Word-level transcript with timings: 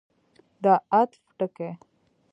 د 0.63 0.65
عطف 0.99 1.21
ټکی. 1.37 1.69